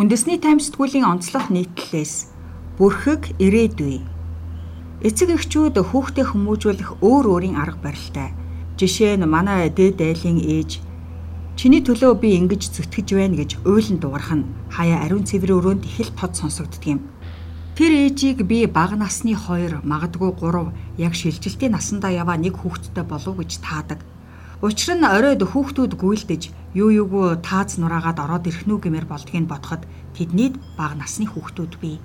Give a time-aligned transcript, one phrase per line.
[0.00, 2.32] Үндэсний тайм сэтгүүлийн онцлог нийтлэлээс
[2.80, 4.00] бүрхэг ирээдүй.
[5.04, 8.32] Эцэг эхчүүд хүүхдээ хүмүүжүүлэх өөр өөрийн арга барилтай.
[8.80, 10.80] Жишээ нь манай дээд айлын ээж
[11.52, 16.00] чиний төлөө би ингэж зүтгэж байна гэж уйлан дуурах нь хаяа ариун цэврийн өрөөнд их
[16.08, 17.00] л тод сонсогддог юм.
[17.76, 23.36] Тэр ээжийг би бага насны 2 магадгүй 3 яг шилжилтийн насандаа яваа нэг хүүхэдтэй болов
[23.36, 24.00] гэж таадаг.
[24.60, 29.88] Учир нь оройд хүүхдүүд гүйлдэж юу юугүй тааз нураагаад ороод ирэх нү гэмээр болдгийг бодоход
[30.12, 31.96] тэднийд бага насны хүүхдүүд бий.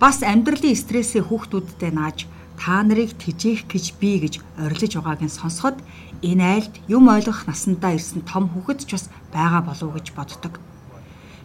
[0.00, 2.24] Бас амьдралын стрессээ хүүхдүүдтэй нааж
[2.56, 5.76] та нарыг тижээх гэж би гэж орилж байгааг нь сонсоход
[6.24, 10.56] энэ айлд юм ойлгох насандаа ирсэн том хүүхэд ч бас байгаа болов гэж боддог.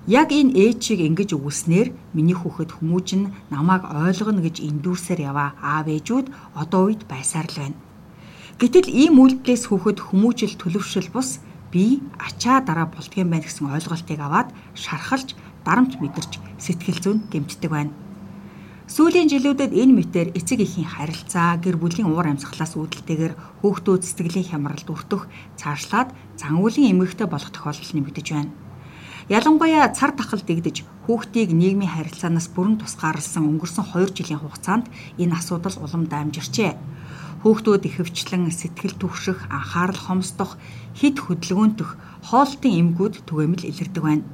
[0.07, 6.55] Яг энэ ээжийг ингэж өгүүлснээр миний хүүхэд хүмүүжин намайг ойлгоно гэж эндүүрсээр яваа аав ээжүүд
[6.55, 7.90] одоо үед байсаар л байна.
[8.61, 11.41] Гэтэл ийм үйлдэлээс хүүхэд хүмүүжил төлөвшил бус
[11.73, 15.33] би ачаа дараа болдгийм байх гэсэн ойлголтыг аваад шархалж
[15.65, 17.89] дарамт мэдэрч сэтгэл зүйн гэмтдэг байна.
[18.85, 23.33] Сүүлийн жилүүдэд энэ мэтэр эцэг эхийн харилцаа, гэр бүлийн уур амьсгалаас үүдэлтэйгээр
[23.65, 25.25] хүүхдүүд сэтгэлийн хямралд өртөх,
[25.57, 28.53] цаашлаад зан үйлийн эмгэгтэй болох тохиолдол нэмэгдэж байна.
[29.25, 34.85] Ялангуяа цар тахал дэгдэж хүүхдийг нийгмийн харилцаанаас бүрэн тусгаарлсан өнгөрсөн 2 жилийн хугацаанд
[35.17, 37.00] энэ асуудал улам дамжирчээ
[37.41, 40.61] Хүүхдүүд ихэвчлэн сэтгэл түгших, анхаарал хомсдох,
[40.93, 41.97] хид хөдөлгөөнтөх,
[42.29, 44.25] хоолтын эмгүүд түгээмэл илэрдэг байна.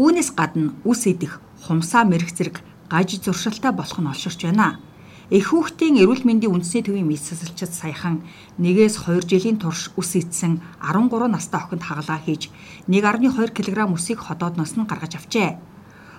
[0.00, 4.80] Үүнээс гадна үс идэх, хумсаа мэрэх зэрэг гаж зуршилтай болох нь олширч байна.
[5.28, 8.24] Эх хүүхдийн эрүүл мэндийн үндэсний төвийн мэд засалчид саяхан
[8.56, 12.48] нэгээс 2 жилийн турш үс идсэн 13 настай охинд хагалгаа хийж
[12.88, 15.73] 1.2 кг үсийг ходоодноос нь гаргаж авчээ.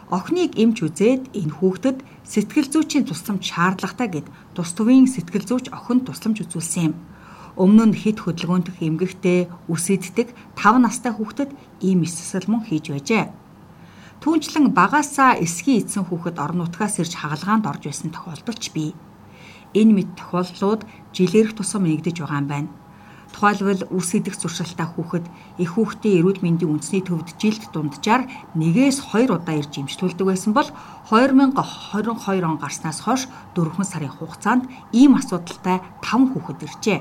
[0.06, 1.98] Охиныг эмч үзээд энэ хүүхдэд
[2.30, 6.96] сэтгэл зүйчийн тусламж шаардлагатай гэд тус төвийн сэтгэл зүйч охинд тусламж үзүүлсэн юм.
[7.58, 11.50] Өмнө нь хэд хөдөлгөөнтөх эмгэгтэй үсэддэг 5 настай хүүхдэд
[11.82, 13.34] ийм эсэсэл мөн хийж байжээ.
[14.22, 18.92] Түүнчлэн багаасаа эсхий эзэн хүүхэд орон нутгаас ирж хагалгаанд орж байсан тохиолдол ч бий.
[19.74, 20.82] Энэ мэд тохиолдлууд
[21.18, 22.70] жилээрх тусам нэгдэж байгаа юм байна.
[23.36, 25.28] Тухайлбал үс идэх зуршилтай хүүхэд
[25.60, 30.72] их хүүхдийн эрүүл мэндийн үндэсний төвд жилд дунджаар нэгээс 2 удаа ирж имчтүүлдэг байсан бол
[31.12, 37.00] 2022 он гарснаас хойш 4 сарын хугацаанд ийм асуудалтай 5 хүүхэд иржээ.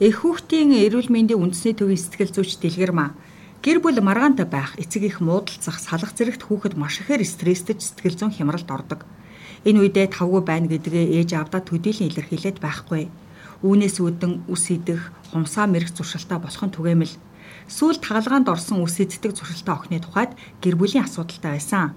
[0.00, 3.12] Их хүүхдийн эрүүл мэндийн үндэсний төвийн сэтгэл зүйч Дэлгэрмаа
[3.60, 8.32] гэр бүл маргаантай байх, эцэг их муудалцах, салах зэрэгт хүүхэд маш ихээр стресстэйж сэтгэл зүйн
[8.32, 9.04] хямралд ордог.
[9.68, 13.12] Энэ үедээ тавгүй байна гэдгээ ээж аавдаа төдийлөн илэрхийлээд байхгүй
[13.62, 17.14] үүнээс үүдэн үс идэх, хумсаа мэрэх зуршилтай болох нь түгээмэл.
[17.70, 21.94] Сүүл тагалгаанд орсон үс иддэг зуршилтай охины тухайд гэр бүлийн асуудалтай байсан.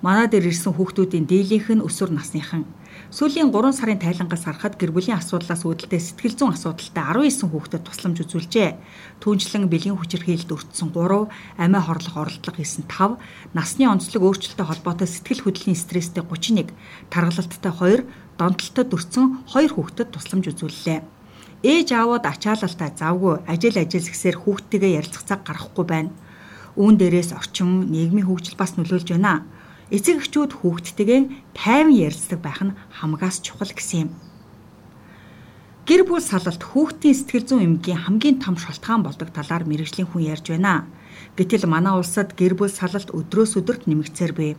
[0.00, 2.64] Манай дээр ирсэн хүүхдүүдийн дийлийнх нь өсвөр насныхан.
[3.12, 8.24] Сүүлийн 3 сарын тайлангаас харахад гэр бүлийн асуудлаас үүдэлтэй сэтгэл зүйн асуудалтай 19 хүүхдэд тусламж
[8.24, 8.80] үзүүлжээ.
[9.20, 11.28] Түүнчлэн бэлгийн хүчирхийлэлд өртсөн 3,
[11.60, 13.20] амиа хорлох оролдлого хийсэн 5,
[13.52, 16.72] насны онцлог өөрчлөлттэй холбоотой сэтгэл хөдлөлийн стресстэй 31,
[17.12, 18.08] таргалалттай 2,
[18.40, 21.04] донтолтод өртсөн 2 хүүхдэд тусламж үзүүллээ.
[21.60, 26.16] Ээж аавууд ачаалалтай завгүй ажил ажил згсээр хүүхдтэйгээ ярилцах цаг гаргахгүй байна.
[26.80, 29.44] Үүн дээрээс орчин нийгмийн хөгжил бас нөлөөлж байна.
[29.90, 31.20] Эцэг эхчүүд хүүхдтэйгээ
[31.58, 34.10] тайван ярилцдаг байх нь хамгаас чухал гэсэн юм.
[35.82, 40.54] Гэр бүл салалт хүүхдийн сэтгэл зүйн эмгийн хамгийн том шалтгаан болдог талаар мэрэгжлийн хүн ярьж
[40.54, 40.86] байна.
[41.34, 44.54] Гэтэл манай улсад гэр бүл салалт өдрөөс өдөрт нэмэгцээр бий.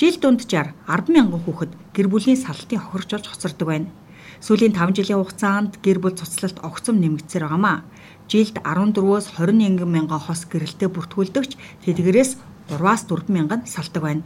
[0.00, 3.92] Жил дунджаар 10 мянган хүүхэд гэр бүлийн салтын хохирч болж хоцордог байна.
[4.40, 7.84] Сүүлийн 5 жилийн хугацаанд гэр бүл цуцлалт огцом нэмэгдсээр байгаамаа.
[8.32, 11.52] Жилд 14-өөс 21 мянган хос гэрэлтэй бүртгүүлдэгч
[11.84, 14.22] тэдгээрээс 3-аас 4 мянган салдаг байна.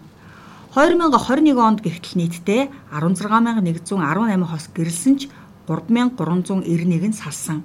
[0.75, 5.31] 2021 онд гихтэл нийтдээ 16118 хос гэрэлсэн ч
[5.71, 7.63] 3391 нь салсан.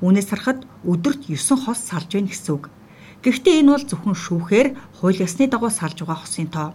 [0.00, 2.70] Үүнээс харахад өдөрт 9 хос салж байна гэсэн үг.
[3.20, 4.68] Гэхдээ энэ бол зөвхөн шүүхээр
[5.00, 6.72] хууль ёсны дагуу салж байгаа хосын тоо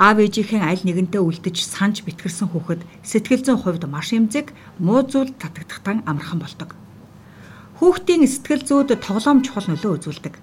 [0.00, 5.36] аав ээжийнхэн аль нэгэнтэй үлдэж санж битгэрсэн хүүхэд сэтгэл зүйн хувьд маш эмзэг, муу зүйл
[5.36, 6.72] татагдахтан амархан болдог.
[7.76, 10.34] Хүүхдийн сэтгэл зүйд тоглоом чухал нөлөө үзүүлдэг.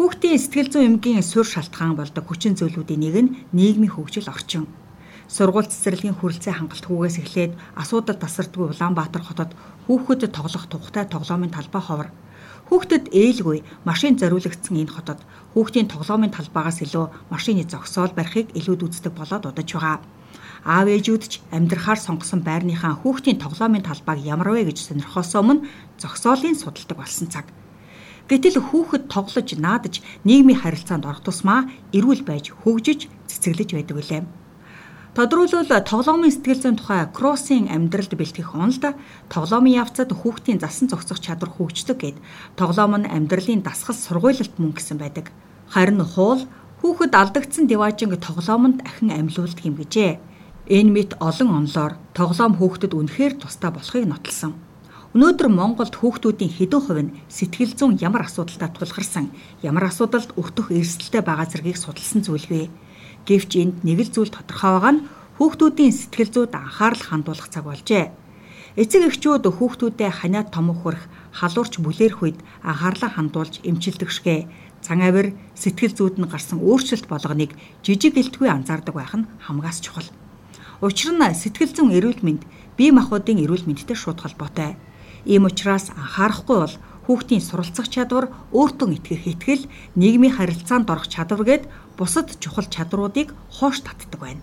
[0.00, 4.64] Хүүхдийн сэтгэл зүйн эмгийн суурь шалтгаан болдог хүчин зүйлүүдийн нэг нь нийгмийн хөгжил орчин.
[5.28, 9.52] Сургууль цэцэрлэгийн хүрэлцээ хангалтгүйгээс эхлээд асуудал тасардгүй Улаанбаатар хотод
[9.84, 12.08] хүүхдэд тоглох тухтай тоглоомын талбай ховор
[12.72, 15.20] Хүүхдэд ээлгүй машин зориулагдсан энэ хотод
[15.52, 20.00] хүүхдийн тоглоомын талбайгаас илүү машины зогсоол барихыг илүүд үздэг болоод удаж байгаа.
[20.64, 25.68] Аав ээжүүд ч амьдрахаар сонгосон байрныхаа хүүхдийн тоглоомын талбайг ямар вэ гэж сонирхосоо өмнө
[26.00, 27.44] зогсоолын судалдаг болсон цаг.
[28.30, 34.22] Гэтэл хүүхэд тоглож наадаж нийгмийн харилцаанд орох тусмаа эрүүл байж хөгжиж цэцэглэж байдаг үлээ.
[35.18, 38.94] Тодруулбал тоглоомын сэтгэл зүйн тухай Кроссын амьдралд бэлтгэх онолд
[39.26, 42.16] тоглоомын явцад хүүхдийн засан зохицох чадвар хөгждөг гэд
[42.54, 45.34] тоглоом нь амьдралын дасгал сургуйлалт мөн гэсэн байдаг.
[45.66, 46.46] Харин хуул
[46.86, 50.22] хүүхэд алдагдсан деважинг тоглоомонд ахин амьлуулдаг юм гэжээ.
[50.70, 54.54] Энэ мэт олон онлоор тоглоом хүүхдэд үнэхээр тустай болохыг нотолсон.
[55.10, 61.18] Өнөөдөр Монголд хүүхдүүдийн хэдэн хувь нь сэтгэл зүйн ямар асуудалтай тулгарсан, ямар асуудалд өртөх эрсдэлтэй
[61.26, 62.70] байгаа зэргийг судалсан зүйлгүй.
[63.26, 65.04] Гэвч энд нэг л зүйл тодорхой байгаа нь
[65.42, 68.14] хүүхдүүдийн сэтгэл зүйд анхаарал хандуулах цаг болжээ.
[68.78, 71.02] Эцэг эхчүүд хүүхдүүдэд ханиад том хөрх,
[71.34, 74.46] халуурч бүлээрх үед анхаарлаа хандуулж эмчилдэг шгэ.
[74.78, 80.06] Цан авир сэтгэл зүйд нь гарсан өөрчлөлт болгоныг жижиг элтгүй анзаардаг байх нь хамгаас чухал.
[80.78, 82.46] Учир нь сэтгэл зүйн эрүүл мэнд
[82.78, 84.78] бие махбодын эрүүл мэндтэй шууд холбоотой.
[85.24, 86.76] Ийм учраас анхаарахгүй бол
[87.06, 89.64] хүүхдийн суралцах чадвар, өөртөө итгэх итгэл,
[89.98, 91.64] нийгмийн харилцаанд орох чадвар гээд
[91.98, 94.42] бусад чухал чадруудыг хоош татдаг байна.